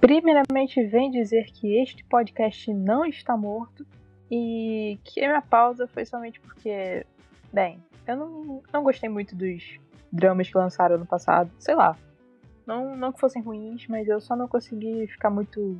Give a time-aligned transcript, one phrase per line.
[0.00, 3.86] Primeiramente, vem dizer que este podcast não está morto
[4.30, 7.04] e que a minha pausa foi somente porque,
[7.52, 9.78] bem, eu não, não gostei muito dos
[10.10, 11.50] dramas que lançaram no passado.
[11.58, 11.98] Sei lá.
[12.66, 15.78] Não, não que fossem ruins, mas eu só não consegui ficar muito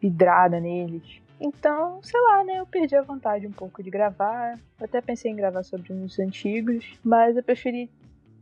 [0.00, 1.20] vidrada neles.
[1.38, 2.60] Então, sei lá, né?
[2.60, 4.58] Eu perdi a vontade um pouco de gravar.
[4.78, 7.90] Eu até pensei em gravar sobre uns antigos, mas eu preferi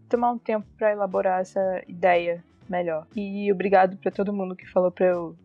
[0.09, 3.07] tomar um tempo para elaborar essa ideia melhor.
[3.15, 5.37] E obrigado para todo mundo que falou para eu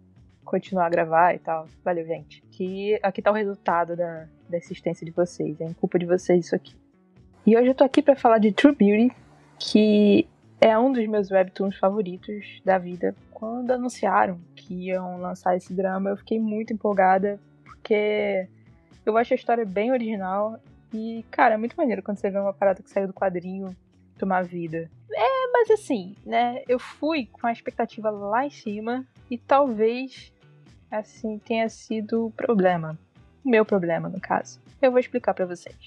[0.43, 1.67] continuar a gravar e tal.
[1.83, 2.43] Valeu, gente.
[2.51, 5.59] Que aqui tá o resultado da, da existência de vocês.
[5.59, 6.75] É culpa de vocês isso aqui.
[7.45, 9.15] E hoje eu tô aqui para falar de True Beauty,
[9.59, 10.27] que
[10.61, 13.13] é um dos meus webtoons favoritos da vida.
[13.31, 18.47] Quando anunciaram que iam lançar esse drama, eu fiquei muito empolgada, porque
[19.05, 20.57] eu acho a história bem original
[20.93, 23.75] e, cara, é muito maneiro quando você vê uma parada que saiu do quadrinho
[24.17, 24.89] tomar vida.
[25.11, 26.63] É, mas assim, né?
[26.67, 30.33] Eu fui com a expectativa lá em cima e talvez
[30.89, 32.97] assim tenha sido o problema.
[33.45, 34.59] Meu problema, no caso.
[34.81, 35.77] Eu vou explicar para vocês.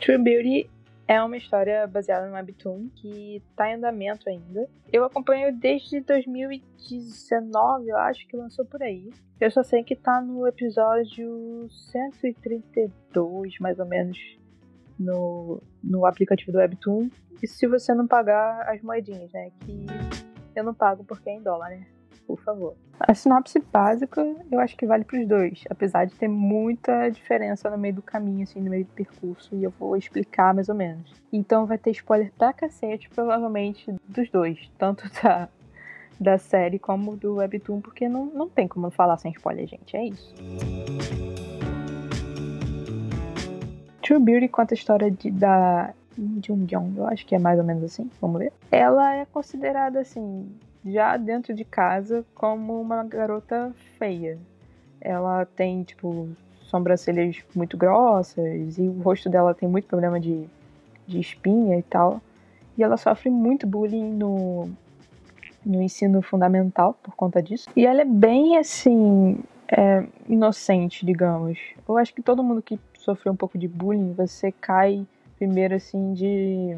[0.00, 0.70] True Beauty
[1.08, 4.68] é uma história baseada no webtoon que tá em andamento ainda.
[4.92, 9.10] Eu acompanho desde 2019, eu acho que lançou por aí.
[9.40, 14.18] Eu só sei que tá no episódio 132, mais ou menos,
[14.98, 17.08] no, no aplicativo do Webtoon.
[17.42, 19.50] E se você não pagar as moedinhas, né?
[19.60, 19.86] Que
[20.56, 21.86] eu não pago porque é em dólar, né?
[22.26, 22.74] Por favor.
[23.00, 27.70] A sinopse básica eu acho que vale para os dois, apesar de ter muita diferença
[27.70, 30.74] no meio do caminho, assim, no meio do percurso, e eu vou explicar mais ou
[30.74, 31.10] menos.
[31.32, 35.48] Então vai ter spoiler pra cacete, provavelmente, dos dois, tanto da,
[36.20, 40.04] da série como do Webtoon, porque não, não tem como falar sem spoiler, gente, é
[40.04, 40.34] isso.
[44.08, 47.64] True Beauty conta a história de, da Jung Young, eu acho que é mais ou
[47.64, 48.54] menos assim, vamos ver.
[48.72, 50.48] Ela é considerada assim,
[50.82, 54.38] já dentro de casa, como uma garota feia.
[54.98, 56.26] Ela tem, tipo,
[56.62, 60.46] sobrancelhas muito grossas e o rosto dela tem muito problema de,
[61.06, 62.22] de espinha e tal.
[62.78, 64.70] E ela sofre muito bullying no,
[65.66, 67.68] no ensino fundamental por conta disso.
[67.76, 69.38] E ela é bem assim.
[69.70, 71.58] É, inocente, digamos.
[71.86, 76.12] Eu acho que todo mundo que sofrer um pouco de bullying, você cai primeiro assim
[76.12, 76.76] de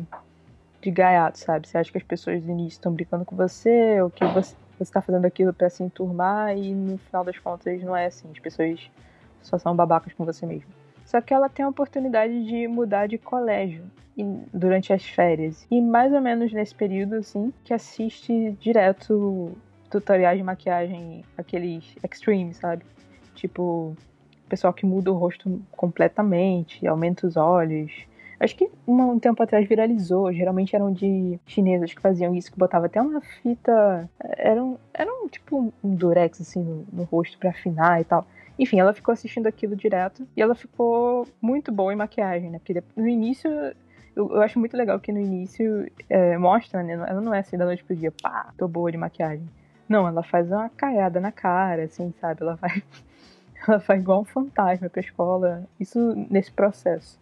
[0.80, 1.68] de gaiato, sabe?
[1.68, 5.02] Você acha que as pessoas no início estão brincando com você, ou que você está
[5.02, 8.28] fazendo aquilo para se enturmar, e no final das contas não é assim.
[8.32, 8.90] As pessoas
[9.42, 10.70] só são babacas com você mesmo.
[11.04, 13.84] Só que ela tem a oportunidade de mudar de colégio
[14.54, 15.66] durante as férias.
[15.70, 19.52] E mais ou menos nesse período, assim, que assiste direto
[19.90, 22.84] tutoriais de maquiagem, aqueles extreme, sabe?
[23.34, 23.94] Tipo,
[24.50, 27.92] pessoal que muda o rosto completamente, aumenta os olhos.
[28.38, 32.86] Acho que um tempo atrás viralizou, geralmente eram de chinesas que faziam isso, que botava
[32.86, 34.08] até uma fita.
[34.18, 38.26] Era um, era um tipo um durex assim no, no rosto para afinar e tal.
[38.58, 42.58] Enfim, ela ficou assistindo aquilo direto e ela ficou muito boa em maquiagem, né?
[42.58, 43.50] Porque no início
[44.16, 46.94] eu, eu, acho muito legal que no início é, mostra, né?
[46.94, 49.48] Ela não é assim da noite pro dia, pá, tô boa de maquiagem.
[49.88, 52.42] Não, ela faz uma caiada na cara, assim, sabe?
[52.42, 52.82] Ela vai
[53.66, 55.98] ela vai igual um fantasma pra escola, isso
[56.30, 57.18] nesse processo.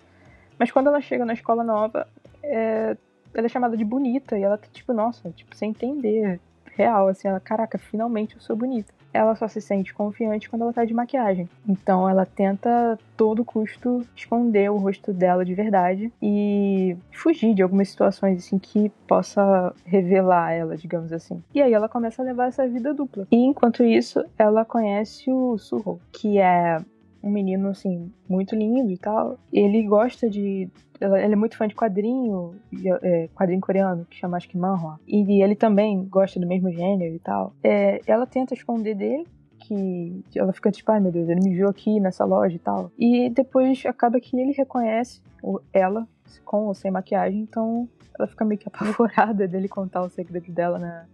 [0.59, 2.07] Mas quando ela chega na escola nova,
[2.43, 2.97] é,
[3.35, 6.41] ela é chamada de bonita e ela tá tipo, nossa, tipo, sem entender.
[6.75, 10.73] Real, assim, ela, caraca, finalmente eu sou bonita ela só se sente confiante quando ela
[10.73, 11.49] tá de maquiagem.
[11.69, 17.89] Então ela tenta todo custo esconder o rosto dela de verdade e fugir de algumas
[17.89, 21.43] situações assim que possa revelar ela, digamos assim.
[21.55, 23.27] E aí ela começa a levar essa vida dupla.
[23.31, 26.79] E enquanto isso, ela conhece o Suho, que é
[27.29, 29.39] um menino, assim, muito lindo e tal.
[29.53, 30.69] Ele gosta de.
[31.01, 32.57] Ele é muito fã de quadrinho,
[33.03, 34.99] é, quadrinho coreano, que chama acho que manhwa.
[35.07, 37.53] E ele também gosta do mesmo gênero e tal.
[37.63, 39.25] É, ela tenta esconder dele,
[39.59, 42.91] que ela fica tipo, ai meu Deus, ele me viu aqui nessa loja e tal.
[42.99, 45.23] E depois acaba que ele reconhece
[45.73, 46.09] ela,
[46.45, 47.89] com ou sem maquiagem, então
[48.19, 51.07] ela fica meio que apavorada dele contar o segredo dela na,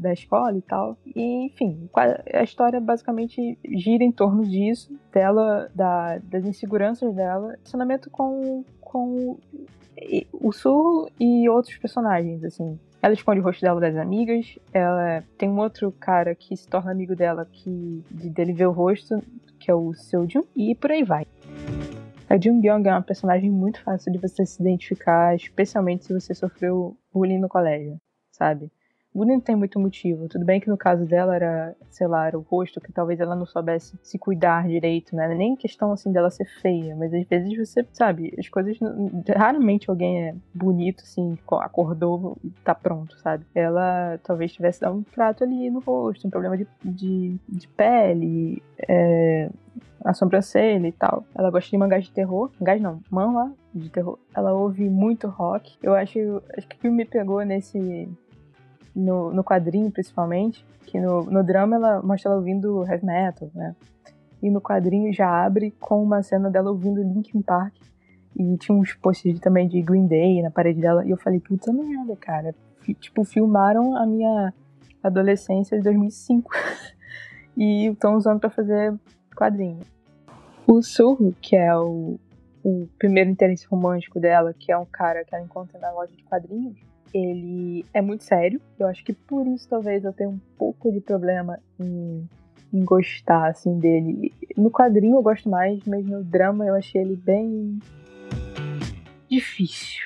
[0.00, 0.96] da escola e tal.
[1.14, 1.88] E, enfim,
[2.34, 9.38] a história basicamente gira em torno disso, dela, da, das inseguranças dela, relacionamento com, com
[10.32, 12.78] o Sul e outros personagens, assim.
[13.02, 16.92] Ela esconde o rosto dela das amigas, ela tem um outro cara que se torna
[16.92, 19.22] amigo dela, que dele vê o rosto,
[19.58, 21.26] que é o Seo Jun, e por aí vai.
[22.28, 26.34] A Jung Young é uma personagem muito fácil de você se identificar, especialmente se você
[26.34, 27.98] sofreu bullying no colégio,
[28.30, 28.70] sabe?
[29.14, 30.28] Não tem muito motivo.
[30.28, 33.34] Tudo bem que no caso dela era, sei lá, era o rosto, que talvez ela
[33.34, 35.26] não soubesse se cuidar direito, né?
[35.34, 38.78] Nem questão assim dela ser feia, mas às vezes você, sabe, as coisas.
[39.36, 43.44] Raramente alguém é bonito, assim, acordou e tá pronto, sabe?
[43.54, 48.62] Ela talvez tivesse dado um prato ali no rosto, um problema de, de, de pele,
[48.88, 49.50] é,
[50.04, 51.24] a sobrancelha e tal.
[51.34, 52.50] Ela gosta de mangás de terror.
[52.58, 54.18] Mangás não, manhwa de terror.
[54.34, 55.76] Ela ouve muito rock.
[55.82, 58.08] Eu acho, acho que o que me pegou nesse
[58.94, 63.74] no, no quadrinho principalmente, que no, no drama ela mostra ela ouvindo heavy metal, né?
[64.42, 67.74] E no quadrinho já abre com uma cena dela ouvindo Linkin Park.
[68.36, 71.04] E tinha uns posters também de Green Day na parede dela.
[71.04, 72.54] E eu falei, puta merda, cara.
[73.00, 74.54] Tipo, filmaram a minha
[75.02, 76.50] adolescência de 2005.
[77.56, 78.98] e estão usando para fazer
[79.36, 79.80] quadrinho.
[80.66, 82.18] O Surro, que é o,
[82.62, 86.22] o primeiro interesse romântico dela, que é um cara que ela encontra na loja de
[86.24, 86.78] quadrinhos,
[87.12, 88.60] ele é muito sério.
[88.78, 92.28] Eu acho que por isso talvez eu tenha um pouco de problema em,
[92.72, 94.32] em gostar assim dele.
[94.56, 97.78] No quadrinho eu gosto mais, mas no drama eu achei ele bem
[99.30, 100.02] difícil.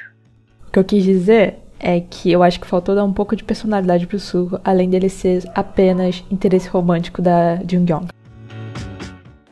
[0.69, 3.45] O que eu quis dizer é que eu acho que faltou dar um pouco de
[3.45, 8.09] personalidade pro Suho, além dele ser apenas interesse romântico da Jung-Yong.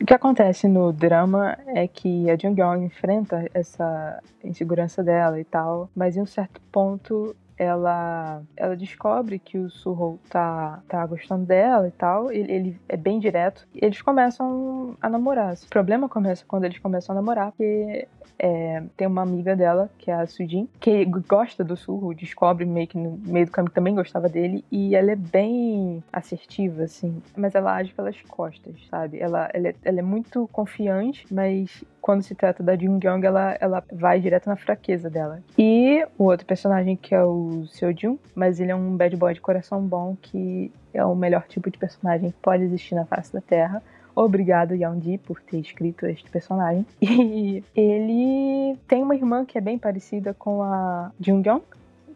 [0.01, 5.89] O que acontece no drama é que a Jung-Yong enfrenta essa insegurança dela e tal,
[5.95, 11.87] mas em um certo ponto ela ela descobre que o Suho tá, tá gostando dela
[11.87, 12.31] e tal.
[12.31, 13.67] Ele, ele é bem direto.
[13.75, 15.53] Eles começam a namorar.
[15.53, 18.07] O problema começa quando eles começam a namorar, porque
[18.37, 22.87] é, tem uma amiga dela, que é a Sujin, que gosta do Suho, descobre meio
[22.87, 27.21] que no meio do caminho que também gostava dele, e ela é bem assertiva, assim,
[27.35, 29.19] mas ela age pelas costas, sabe?
[29.19, 33.57] Ela, ela, é, ela é muito confiante, mas quando se trata da Jung Young, ela,
[33.61, 35.41] ela vai direto na fraqueza dela.
[35.57, 39.33] E o outro personagem que é o Seo Jun, mas ele é um bad boy
[39.33, 43.31] de coração bom que é o melhor tipo de personagem que pode existir na face
[43.31, 43.81] da Terra.
[44.13, 46.85] Obrigado, Yeonji, por ter escrito este personagem.
[47.01, 51.61] E ele tem uma irmã que é bem parecida com a Jung-young.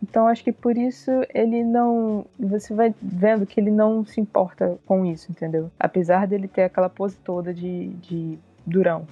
[0.03, 2.25] Então acho que por isso ele não.
[2.37, 5.71] Você vai vendo que ele não se importa com isso, entendeu?
[5.79, 9.07] Apesar dele ter aquela pose toda de, de durão.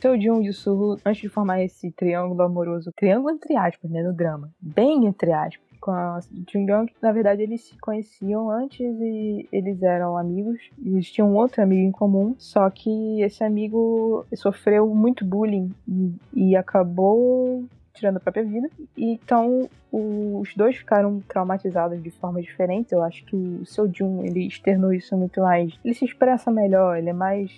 [0.00, 4.02] Seu Jung e o Suho, antes de formar esse triângulo amoroso, triângulo entre aspas, né,
[4.02, 6.18] no drama, bem entre aspas, com a
[6.52, 10.58] Jung na verdade eles se conheciam antes e eles eram amigos.
[10.84, 16.56] Eles tinham outro amigo em comum, só que esse amigo sofreu muito bullying e, e
[16.56, 17.64] acabou
[17.96, 18.68] tirando a própria vida.
[18.96, 22.92] Então, os dois ficaram traumatizados de formas diferentes.
[22.92, 25.78] Eu acho que o seu Jun, ele externou isso muito mais.
[25.84, 27.50] Ele se expressa melhor, ele é mais.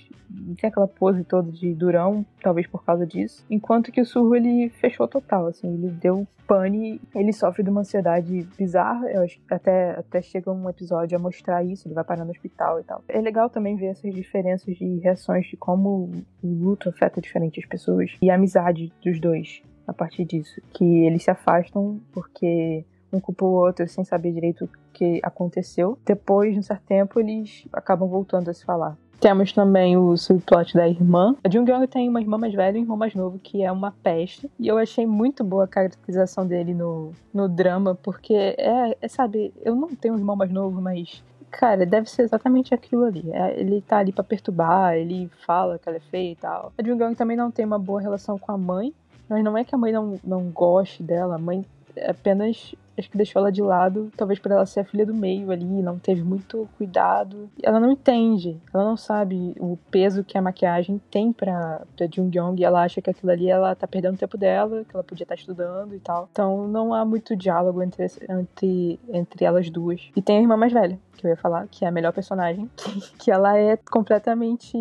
[0.60, 3.44] tem aquela pose toda de durão, talvez por causa disso.
[3.50, 7.80] Enquanto que o Surro, ele fechou total, assim, ele deu pane, ele sofre de uma
[7.80, 9.06] ansiedade bizarra.
[9.10, 12.30] Eu acho que até, até chega um episódio a mostrar isso, ele vai parar no
[12.30, 13.02] hospital e tal.
[13.08, 16.10] É legal também ver essas diferenças de reações de como
[16.42, 20.60] o luto afeta diferente as pessoas e a amizade dos dois a partir disso.
[20.72, 25.98] Que eles se afastam porque um culpa o outro sem saber direito o que aconteceu.
[26.04, 28.96] Depois, de um certo tempo, eles acabam voltando a se falar.
[29.20, 31.34] Temos também o subplot da irmã.
[31.42, 33.90] A Jung tem uma irmã mais velha e um irmão mais novo, que é uma
[33.90, 34.48] peste.
[34.60, 39.52] E eu achei muito boa a caracterização dele no, no drama, porque é, é, sabe,
[39.64, 43.28] eu não tenho um irmão mais novo, mas cara, deve ser exatamente aquilo ali.
[43.32, 46.72] É, ele tá ali para perturbar, ele fala que ela é feia e tal.
[46.78, 48.94] A Jung também não tem uma boa relação com a mãe,
[49.28, 51.64] mas não é que a mãe não, não goste dela, a mãe
[52.06, 55.50] apenas acho que deixou ela de lado, talvez por ela ser a filha do meio
[55.50, 57.48] ali, não teve muito cuidado.
[57.62, 62.36] Ela não entende, ela não sabe o peso que a maquiagem tem pra, pra Jung
[62.36, 65.04] Yong e ela acha que aquilo ali ela tá perdendo o tempo dela, que ela
[65.04, 66.28] podia estar tá estudando e tal.
[66.32, 70.10] Então não há muito diálogo entre, entre, entre elas duas.
[70.16, 72.68] E tem a irmã mais velha, que eu ia falar, que é a melhor personagem,
[72.76, 74.76] que, que ela é completamente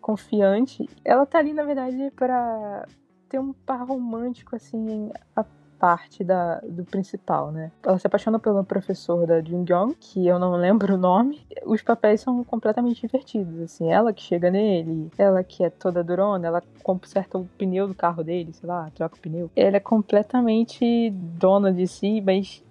[0.00, 0.88] confiante.
[1.04, 2.86] Ela tá ali, na verdade, para
[3.32, 5.42] ter um par romântico, assim, a
[5.78, 7.72] parte da, do principal, né?
[7.82, 11.44] Ela se apaixona pelo professor da Jung-Yong, que eu não lembro o nome.
[11.64, 13.90] Os papéis são completamente invertidos, assim.
[13.90, 18.22] Ela que chega nele, ela que é toda durona, ela conserta o pneu do carro
[18.22, 19.50] dele, sei lá, troca o pneu.
[19.56, 22.62] Ela é completamente dona de si, mas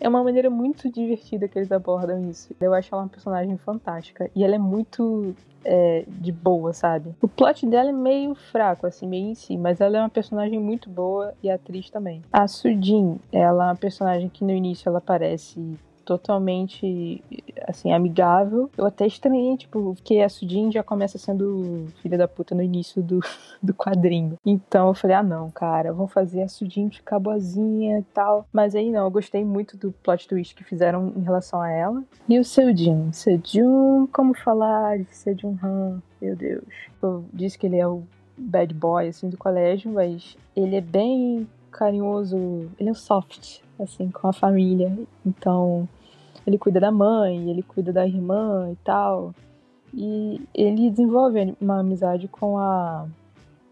[0.00, 2.54] é uma maneira muito divertida que eles abordam isso.
[2.60, 4.30] Eu acho ela uma personagem fantástica.
[4.34, 7.14] E ela é muito é, de boa, sabe?
[7.20, 10.58] O plot dela é meio fraco, assim, meio em si, mas ela é uma personagem
[10.58, 12.22] muito boa e atriz também.
[12.32, 17.22] A Sujin, ela é uma personagem que no início ela parece totalmente,
[17.66, 18.70] assim, amigável.
[18.78, 23.02] Eu até estranhei, tipo, porque a Sujin já começa sendo filha da puta no início
[23.02, 23.20] do,
[23.62, 24.38] do quadrinho.
[24.44, 28.46] Então eu falei, ah não, cara, vão fazer a Sujin ficar boazinha e tal.
[28.50, 32.02] Mas aí não, eu gostei muito do plot twist que fizeram em relação a ela.
[32.26, 33.12] E o Seujin?
[33.12, 36.00] Seujin, como falar de Seujin Han?
[36.22, 36.64] Meu Deus.
[37.02, 38.02] Eu disse que ele é o
[38.34, 42.36] bad boy, assim, do colégio, mas ele é bem carinhoso,
[42.78, 44.96] ele é um soft, assim, com a família.
[45.24, 45.88] Então,
[46.48, 49.34] ele cuida da mãe, ele cuida da irmã e tal.
[49.92, 53.06] E ele desenvolve uma amizade com a.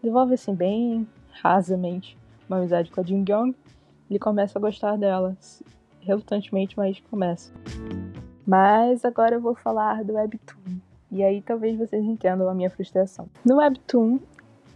[0.01, 1.07] Desenvolve, assim, bem
[1.41, 2.17] rasamente
[2.47, 3.55] uma amizade com a Jin Gyong.
[4.09, 5.35] Ele começa a gostar dela,
[6.01, 7.51] relutantemente, mas começa.
[8.45, 10.77] Mas agora eu vou falar do Webtoon.
[11.11, 13.27] E aí talvez vocês entendam a minha frustração.
[13.43, 14.19] No Webtoon,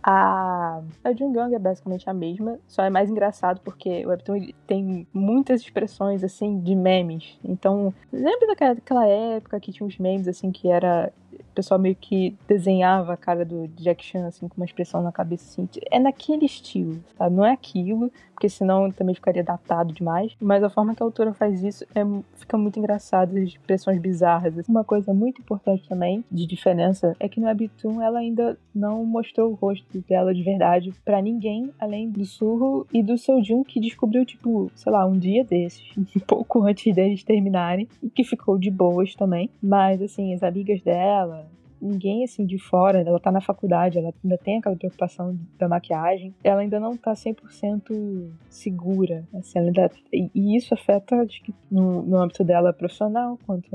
[0.04, 5.08] a, a Jungang é basicamente a mesma, só é mais engraçado porque o Webtoon tem
[5.14, 7.40] muitas expressões assim de memes.
[7.44, 11.12] Então, lembra daquela época que tinha uns memes assim que era
[11.52, 15.12] o pessoal meio que desenhava a cara do Jack Chan, assim, com uma expressão na
[15.12, 15.68] cabeça, assim.
[15.92, 17.36] É naquele estilo, sabe?
[17.36, 20.36] Não é aquilo, porque senão também ficaria datado demais.
[20.42, 22.02] Mas a forma que a autora faz isso é,
[22.34, 24.68] fica muito engraçado, as expressões bizarras.
[24.68, 29.52] Uma coisa muito importante também, de diferença, é que no Webtoon ela ainda não mostrou
[29.52, 34.26] o rosto dela de verdade para ninguém, além do Surro e do Jun que descobriu,
[34.26, 38.72] tipo, sei lá, um dia desses, um pouco antes deles terminarem, e que ficou de
[38.72, 39.52] boas também.
[39.62, 41.46] Mas, assim, as amigas dela,
[41.82, 46.34] ninguém assim de fora, ela tá na faculdade, ela ainda tem aquela preocupação da maquiagem,
[46.44, 52.18] ela ainda não tá 100% segura, assim, ainda, e isso afeta acho que no, no
[52.18, 53.70] âmbito dela profissional quanto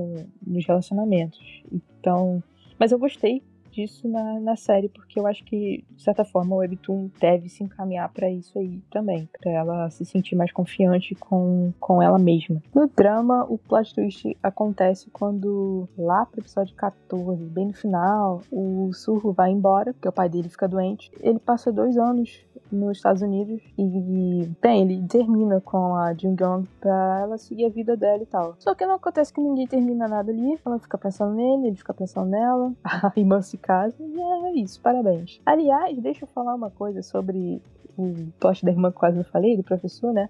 [0.47, 1.63] nos relacionamentos.
[1.73, 2.43] Então,
[2.79, 3.43] mas eu gostei
[3.77, 7.63] disso na, na série, porque eu acho que, de certa forma, o Webtoon deve se
[7.63, 12.63] encaminhar para isso aí também, para ela se sentir mais confiante com, com ela mesma.
[12.75, 18.91] No drama, o plot twist acontece quando, lá pro episódio 14, bem no final, o
[18.95, 21.11] Surro vai embora, porque o pai dele fica doente.
[21.21, 26.37] Ele passa dois anos nos Estados Unidos e, bem, ele termina com a Jung
[26.81, 28.55] pra ela seguir a vida dela e tal.
[28.59, 31.95] Só que não acontece que ninguém termina nada ali, ela fica pensando nele, ele fica
[31.95, 35.41] pensando nela, a irmã se casa e é isso, parabéns.
[35.45, 37.63] Aliás, deixa eu falar uma coisa sobre
[37.97, 40.29] o plot da irmã que quase não falei, do professor, né?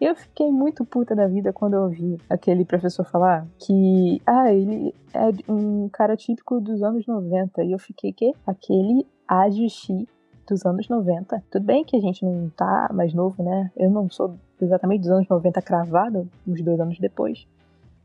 [0.00, 4.94] Eu fiquei muito puta da vida quando eu ouvi aquele professor falar que, ah, ele
[5.12, 7.62] é um cara típico dos anos 90.
[7.62, 8.32] E eu fiquei, que?
[8.46, 10.08] Aquele Ajushi
[10.50, 11.42] dos anos 90.
[11.50, 13.70] Tudo bem que a gente não tá mais novo, né?
[13.76, 17.46] Eu não sou exatamente dos anos 90 cravado, uns dois anos depois.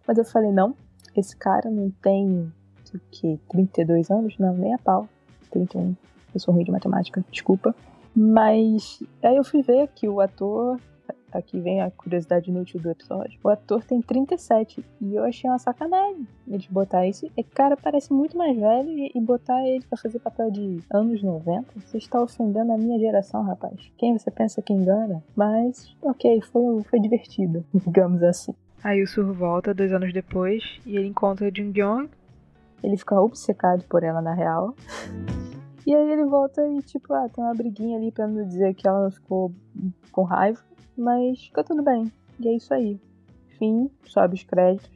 [0.07, 0.75] Mas eu falei, não,
[1.15, 2.51] esse cara não tem,
[2.93, 4.37] o que, 32 anos?
[4.37, 5.09] Não, nem a pau.
[5.51, 5.95] 31.
[6.33, 7.75] Eu sou ruim de matemática, desculpa.
[8.15, 10.79] Mas aí eu fui ver que o ator
[11.35, 13.39] aqui vem a curiosidade inútil do episódio.
[13.43, 17.29] O ator tem 37 e eu achei uma sacanagem eles botar isso.
[17.35, 21.21] E cara parece muito mais velho e, e botar ele para fazer papel de anos
[21.21, 21.67] 90.
[21.79, 23.91] Você está ofendendo a minha geração, rapaz.
[23.97, 25.23] Quem você pensa que engana?
[25.35, 28.53] Mas, ok, foi, foi divertido, digamos assim.
[28.83, 32.09] Aí o Sur volta dois anos depois e ele encontra Jung Byung.
[32.83, 34.75] Ele fica obcecado por ela na real.
[35.87, 38.87] E aí ele volta e, tipo, ah, tem uma briguinha ali pra não dizer que
[38.87, 39.51] ela não ficou
[40.11, 40.59] com raiva.
[40.97, 42.11] Mas fica tudo bem.
[42.39, 42.99] E é isso aí.
[43.57, 44.89] Fim, sobe os créditos.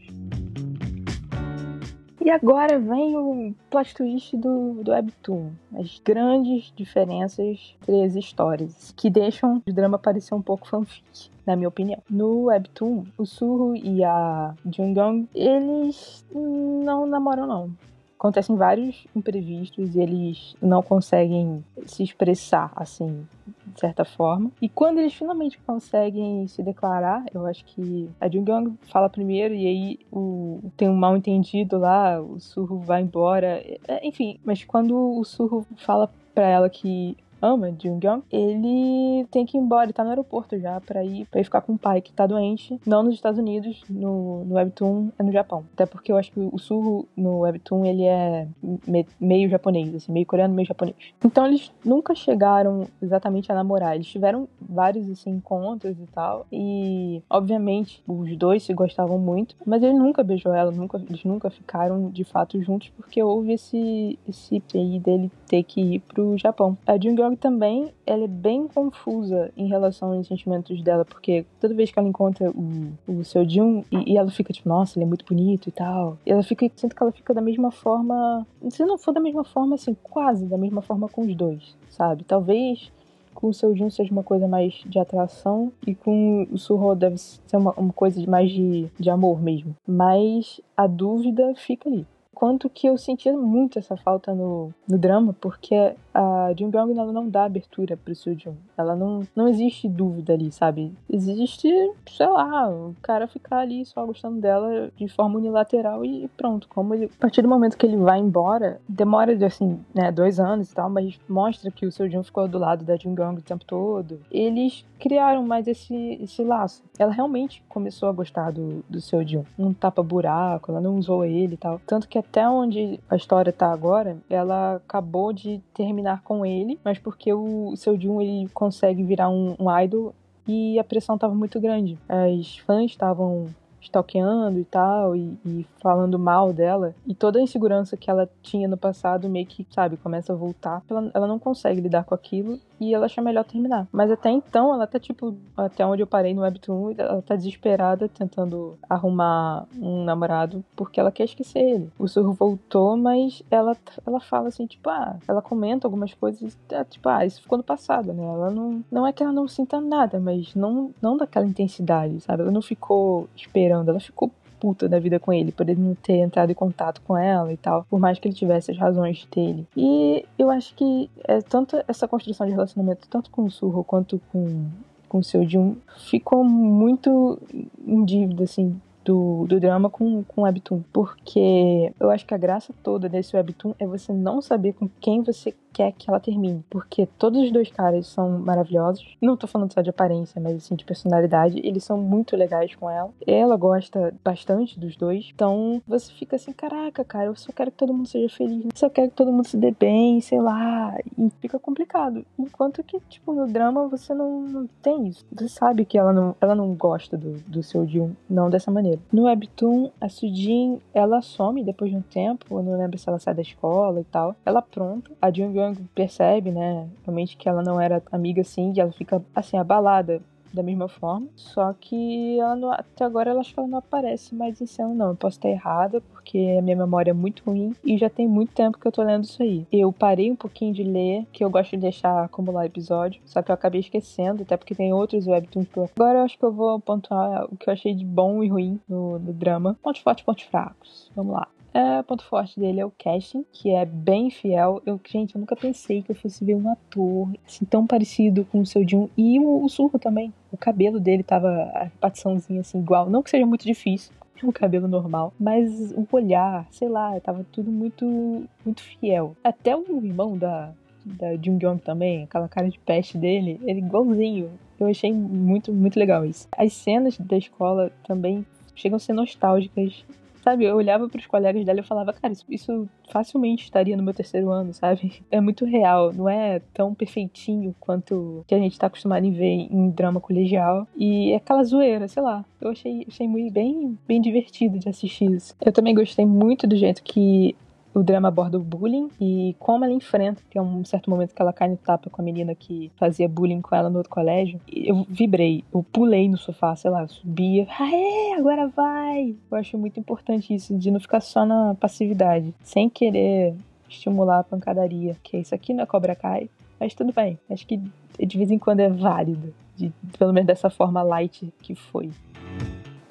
[2.22, 5.52] E agora vem o plot twist do, do Webtoon.
[5.74, 11.56] As grandes diferenças entre as histórias, que deixam o drama parecer um pouco fanfic, na
[11.56, 12.00] minha opinião.
[12.10, 17.72] No Webtoon, o Suru e a Jungyeong, eles não namoram não
[18.20, 23.26] acontecem vários imprevistos e eles não conseguem se expressar assim
[23.74, 24.52] de certa forma.
[24.62, 29.68] E quando eles finalmente conseguem se declarar, eu acho que a Jung fala primeiro e
[29.68, 33.64] aí o, tem um mal entendido lá, o Surro vai embora.
[33.88, 39.58] É, enfim, mas quando o Surro fala para ela que ama Jung-young, ele tem que
[39.58, 42.02] ir embora, ele tá no aeroporto já pra ir, pra ir ficar com o pai
[42.02, 45.66] que tá doente, não nos Estados Unidos, no, no Webtoon é no Japão.
[45.74, 48.48] Até porque eu acho que o Surro no Webtoon ele é
[48.88, 50.96] me, meio japonês, assim, meio coreano, meio japonês.
[51.24, 57.22] Então eles nunca chegaram exatamente a namorar, eles tiveram vários assim, encontros e tal, e
[57.30, 62.10] obviamente os dois se gostavam muito, mas ele nunca beijou ela, nunca, eles nunca ficaram
[62.10, 66.78] de fato juntos porque houve esse, esse aí dele ter que ir pro Japão.
[66.86, 71.92] A Jung também, ela é bem confusa em relação aos sentimentos dela, porque toda vez
[71.92, 75.08] que ela encontra o, o seu Jun e, e, ela fica tipo, nossa, ele é
[75.08, 76.18] muito bonito e tal.
[76.26, 79.44] E ela fica, sinto que ela fica da mesma forma, se não for da mesma
[79.44, 82.24] forma, assim, quase da mesma forma com os dois, sabe?
[82.24, 82.92] Talvez
[83.34, 87.18] com o seu Jun seja uma coisa mais de atração e com o Surro deve
[87.18, 89.76] ser uma, uma coisa mais de, de amor mesmo.
[89.88, 92.06] Mas a dúvida fica ali
[92.40, 97.12] quanto que eu sentia muito essa falta no, no drama, porque a Jung Byung ela
[97.12, 98.56] não dá abertura pro Seo Jung.
[98.78, 100.94] Ela não, não existe dúvida ali, sabe?
[101.12, 101.70] Existe,
[102.08, 106.70] sei lá, o cara ficar ali só gostando dela de forma unilateral e pronto.
[106.70, 110.72] Como ele, a partir do momento que ele vai embora, demora assim, né, dois anos
[110.72, 113.42] e tal, mas mostra que o Seo Jung ficou do lado da Jung Byung o
[113.42, 114.22] tempo todo.
[114.32, 116.82] Eles criaram mais esse, esse laço.
[116.98, 119.46] Ela realmente começou a gostar do, do Seo Jung.
[119.58, 121.82] Não tapa buraco, ela não usou ele e tal.
[121.86, 127.00] Tanto que até onde a história tá agora, ela acabou de terminar com ele, mas
[127.00, 130.14] porque o seu Jun ele consegue virar um, um idol
[130.48, 131.98] e a pressão tava muito grande.
[132.08, 133.48] As fãs estavam
[133.82, 136.94] stalkeando e tal, e, e, falando mal dela.
[137.06, 140.82] E toda a insegurança que ela tinha no passado meio que, sabe, começa a voltar.
[140.90, 143.88] Ela, ela não consegue lidar com aquilo e ela acha melhor terminar.
[143.92, 148.08] Mas até então, ela tá tipo, até onde eu parei no Webtoon, ela tá desesperada
[148.08, 151.92] tentando arrumar um namorado porque ela quer esquecer ele.
[152.00, 156.84] O Surro voltou, mas ela, ela fala assim, tipo, ah, ela comenta algumas coisas, é,
[156.84, 158.24] tipo, ah, isso ficou no passado, né?
[158.24, 162.44] Ela não, não é que ela não sinta nada, mas não, não daquela intensidade, sabe?
[162.44, 166.18] Ela não ficou esperando, ela ficou puta da vida com ele, por ele não ter
[166.18, 169.66] entrado em contato com ela e tal, por mais que ele tivesse as razões dele.
[169.76, 174.20] E eu acho que é tanto essa construção de relacionamento, tanto com o Surro quanto
[174.32, 174.68] com
[175.10, 175.76] com o seu Jun,
[176.08, 177.40] ficou muito
[177.86, 180.82] em dívida, assim, do, do drama com, com o Webtoon.
[180.92, 185.22] Porque eu acho que a graça toda desse Webtoon é você não saber com quem
[185.22, 186.64] você quer que ela termine.
[186.70, 189.16] Porque todos os dois caras são maravilhosos.
[189.22, 191.60] Não tô falando só de aparência, mas assim, de personalidade.
[191.64, 193.12] Eles são muito legais com ela.
[193.26, 195.30] Ela gosta bastante dos dois.
[195.34, 198.66] Então você fica assim: caraca, cara, eu só quero que todo mundo seja feliz.
[198.66, 200.98] Eu só quero que todo mundo se dê bem, sei lá.
[201.18, 202.26] E fica complicado.
[202.38, 205.26] Enquanto que, tipo, no drama você não, não tem isso.
[205.32, 208.89] Você sabe que ela não, ela não gosta do, do seu Jun, não dessa maneira.
[209.12, 212.58] No Webtoon, a Sujin, ela some depois de um tempo.
[212.58, 214.36] Eu não lembro se ela sai da escola e tal.
[214.46, 215.12] Ela pronta.
[215.22, 219.22] A Jung Young percebe, né, realmente que ela não era amiga assim, e ela fica
[219.36, 220.22] assim abalada
[220.54, 221.28] da mesma forma.
[221.36, 225.10] Só que ela não, até agora eu acho que ela não aparece mais cena, não.
[225.10, 228.54] Eu posso estar errada, porque a minha memória é muito ruim e já tem muito
[228.54, 229.66] tempo que eu tô lendo isso aí.
[229.72, 233.52] Eu parei um pouquinho de ler, que eu gosto de deixar acumular episódio, só que
[233.52, 235.90] eu acabei esquecendo, até porque tem outros webtoons que eu...
[235.96, 238.80] Agora eu acho que eu vou pontuar o que eu achei de bom e ruim
[238.88, 239.78] no, no drama.
[239.82, 241.12] Pontos fortes, pontos fracos.
[241.16, 241.48] Vamos lá.
[241.74, 244.82] É, o ponto forte dele é o casting, que é bem fiel.
[244.86, 248.60] Eu, gente, eu nunca pensei que eu fosse ver um ator assim, tão parecido com
[248.60, 249.08] o seu Jun.
[249.18, 250.34] E o, o Surro também.
[250.52, 253.10] O cabelo dele tava a repartiçãozinha assim, igual.
[253.10, 254.12] Não que seja muito difícil,
[254.44, 259.36] um cabelo normal, mas o olhar, sei lá, tava tudo muito muito fiel.
[259.44, 260.74] Até o irmão da
[261.06, 264.52] da Jung também, aquela cara de peste dele, ele igualzinho.
[264.80, 266.48] Eu achei muito muito legal isso.
[266.56, 270.06] As cenas da escola também chegam a ser nostálgicas
[270.44, 270.66] sabe?
[270.66, 274.14] Eu olhava para os colegas dela e falava, cara, isso, isso, facilmente estaria no meu
[274.14, 275.24] terceiro ano, sabe?
[275.32, 279.68] É muito real, não é tão perfeitinho quanto que a gente tá acostumado em ver
[279.72, 280.88] em drama colegial.
[280.98, 282.44] E é aquela zoeira, sei lá.
[282.60, 285.56] Eu achei, achei muito bem, bem divertido de assistir isso.
[285.64, 287.56] Eu também gostei muito do jeito que
[287.94, 291.54] o drama aborda o bullying e como ela enfrenta, é um certo momento que ela
[291.54, 294.60] cai no tapa com a menina que fazia bullying com ela no outro colégio.
[294.72, 299.36] Eu vibrei, eu pulei no sofá, sei lá, subia, aê, agora vai!
[299.52, 303.56] Eu acho muito importante isso, de não ficar só na passividade, sem querer
[303.90, 306.50] estimular a pancadaria, que isso aqui não é Cobra Kai,
[306.80, 310.70] mas tudo bem, acho que de vez em quando é válido, de, pelo menos dessa
[310.70, 312.12] forma light que foi.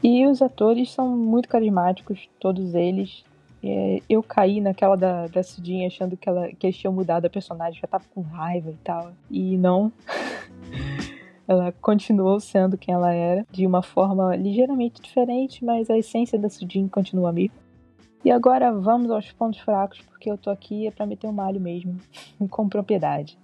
[0.03, 3.25] E os atores são muito carismáticos, todos eles.
[3.63, 7.31] É, eu caí naquela da, da Cidinha achando que, ela, que eles tinham mudado a
[7.31, 9.13] personagem, já tava com raiva e tal.
[9.31, 9.93] E não.
[11.49, 16.51] ela continuou sendo quem ela era, de uma forma ligeiramente diferente, mas a essência da
[16.51, 17.57] Sudin continua a mesma.
[18.25, 21.33] E agora vamos aos pontos fracos, porque eu tô aqui é pra meter o um
[21.33, 21.97] malho mesmo,
[22.51, 23.39] com propriedade.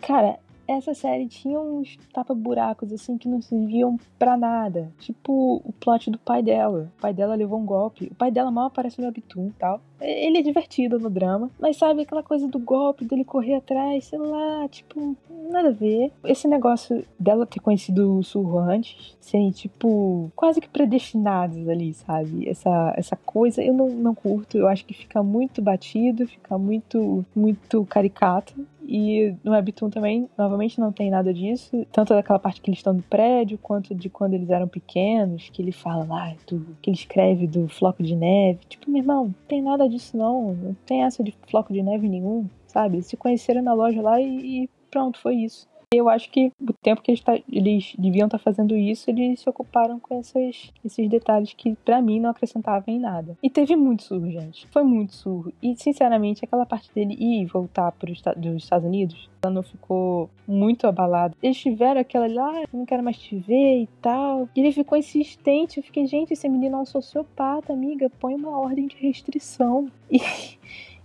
[0.00, 0.38] Cara,
[0.68, 4.92] essa série tinha uns tapa-buracos, assim, que não serviam para nada.
[4.98, 6.92] Tipo o plot do pai dela.
[6.98, 8.08] O pai dela levou um golpe.
[8.12, 9.80] O pai dela mal aparece no Webtoon e tal.
[10.00, 14.18] Ele é divertido no drama, mas sabe aquela coisa do golpe, dele correr atrás, sei
[14.18, 15.16] lá, tipo,
[15.50, 16.12] nada a ver.
[16.22, 22.48] Esse negócio dela ter conhecido o Surro antes, sem, tipo, quase que predestinados ali, sabe?
[22.48, 27.24] Essa, essa coisa eu não, não curto, eu acho que fica muito batido, fica muito,
[27.34, 28.54] muito caricato.
[28.90, 31.86] E no Webtoon também, novamente, não tem nada disso.
[31.92, 35.60] Tanto daquela parte que eles estão no prédio, quanto de quando eles eram pequenos, que
[35.60, 38.60] ele fala lá, do, que ele escreve do floco de neve.
[38.66, 40.54] Tipo, meu irmão, tem nada disso não.
[40.54, 43.02] Não tem essa de floco de neve nenhum, sabe?
[43.02, 45.68] Se conheceram na loja lá e, pronto, foi isso.
[45.90, 49.40] Eu acho que o tempo que eles, tá, eles deviam estar tá fazendo isso, eles
[49.40, 50.70] se ocuparam com esses,
[51.08, 53.38] detalhes que para mim não acrescentavam em nada.
[53.42, 54.66] E teve muito surro, gente.
[54.66, 55.50] Foi muito surro.
[55.62, 60.28] E sinceramente, aquela parte dele ir e voltar para os Estados Unidos, ela não ficou
[60.46, 61.34] muito abalada.
[61.42, 64.46] Eles tiveram aquela lá, ah, não quero mais te ver e tal.
[64.54, 65.78] E ele ficou insistente.
[65.78, 68.10] Eu fiquei, gente, esse menino é um sociopata, amiga.
[68.20, 69.90] Põe uma ordem de restrição.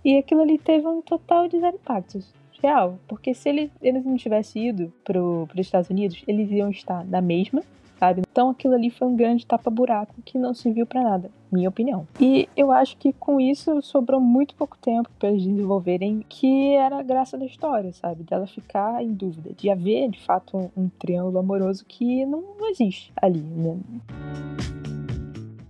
[0.06, 2.30] E, e aquilo ali teve um total de zero impactos
[2.64, 2.98] real.
[3.06, 7.20] Porque se ele, eles não tivessem ido para os Estados Unidos, eles iam estar na
[7.20, 7.62] mesma,
[7.98, 8.22] sabe?
[8.30, 12.06] Então aquilo ali foi um grande tapa-buraco que não serviu para nada, minha opinião.
[12.18, 16.98] E eu acho que com isso sobrou muito pouco tempo para eles desenvolverem que era
[16.98, 18.22] a graça da história, sabe?
[18.24, 22.70] Dela ficar em dúvida, de haver de fato um, um triângulo amoroso que não, não
[22.70, 23.78] existe ali, né?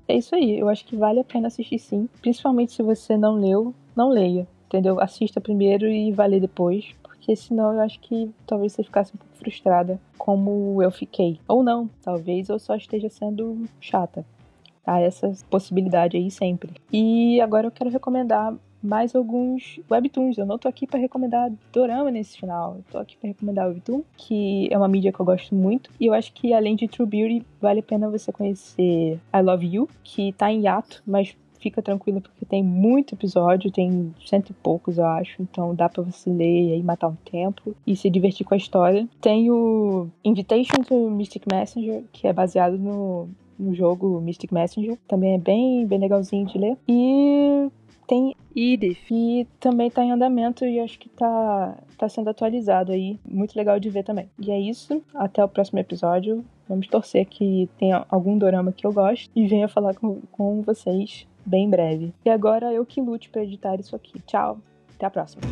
[0.07, 3.35] É isso aí, eu acho que vale a pena assistir sim, principalmente se você não
[3.35, 5.00] leu, não leia entendeu?
[5.00, 9.18] Assista primeiro e vai ler depois, porque senão eu acho que talvez você ficasse um
[9.18, 11.38] pouco frustrada, como eu fiquei.
[11.46, 14.26] Ou não, talvez eu só esteja sendo chata.
[14.84, 16.72] Há essa possibilidade aí sempre.
[16.92, 20.37] E agora eu quero recomendar mais alguns webtoons.
[20.37, 22.76] Eu não tô aqui para recomendar dorama nesse final.
[22.76, 25.90] Eu tô aqui para recomendar webtoon, que é uma mídia que eu gosto muito.
[25.98, 29.66] E eu acho que além de True Beauty, vale a pena você conhecer I Love
[29.66, 31.34] You, que tá em hiato, mas
[31.64, 35.40] fica tranquilo porque tem muito episódio, tem cento e poucos, eu acho.
[35.40, 38.59] Então dá para você ler e aí matar um tempo e se divertir com a
[38.59, 39.09] história.
[39.20, 44.98] Tem o Invitation to Mystic Messenger, que é baseado no, no jogo Mystic Messenger.
[45.09, 46.77] Também é bem, bem legalzinho de ler.
[46.87, 47.70] E
[48.07, 53.18] tem Edith, que também tá em andamento e acho que tá, tá sendo atualizado aí.
[53.27, 54.29] Muito legal de ver também.
[54.38, 55.03] E é isso.
[55.14, 56.44] Até o próximo episódio.
[56.68, 61.27] Vamos torcer que tenha algum dorama que eu goste e venha falar com, com vocês
[61.44, 62.12] bem breve.
[62.24, 64.20] E agora eu que lute para editar isso aqui.
[64.26, 64.59] Tchau,
[64.94, 65.42] até a próxima.